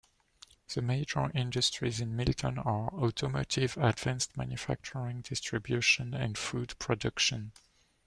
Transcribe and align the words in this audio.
The 0.73 0.81
major 0.81 1.29
industries 1.35 2.01
in 2.01 2.15
Milton 2.15 2.57
are 2.57 2.91
automotive, 2.91 3.77
advanced 3.77 4.35
manufacturing, 4.35 5.21
distribution 5.21 6.15
and 6.15 6.39
food 6.39 6.73
production. 6.79 7.51